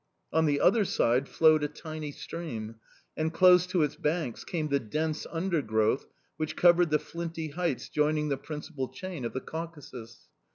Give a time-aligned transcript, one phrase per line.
[0.33, 2.77] On the other side flowed a tiny stream,
[3.15, 8.29] and close to its banks came the dense undergrowth which covered the flinty heights joining
[8.29, 10.27] the principal chain of the Caucasus.